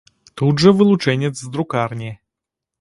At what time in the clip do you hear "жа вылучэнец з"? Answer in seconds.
0.63-1.53